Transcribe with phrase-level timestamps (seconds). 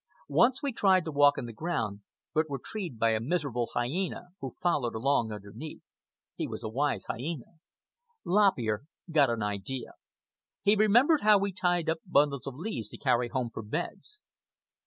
[0.33, 2.01] Once we tried to walk on the ground,
[2.33, 5.83] but were treed by a miserable hyena, who followed along underneath.
[6.35, 7.59] He was a wise hyena.
[8.25, 9.91] Lop Ear got an idea.
[10.63, 14.23] He remembered how we tied up bundles of leaves to carry home for beds.